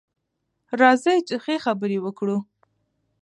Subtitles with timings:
[0.79, 2.37] راځئ چې ښه خبرې وکړو.